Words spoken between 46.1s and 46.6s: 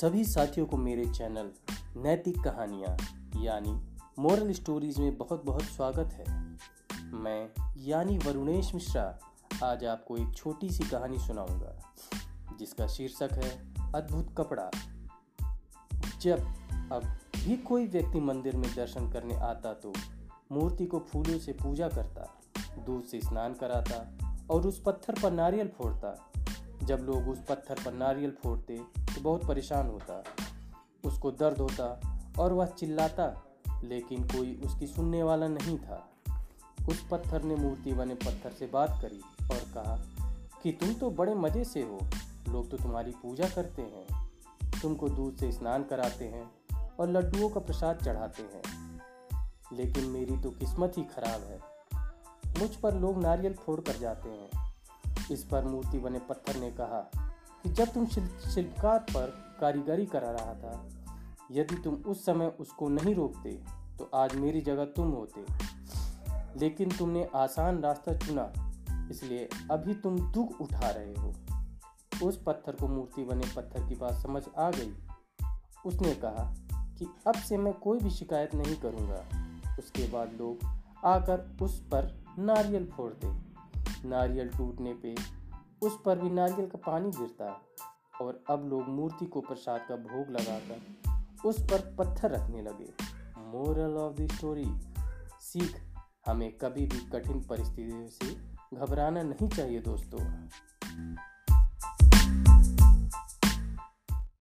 हैं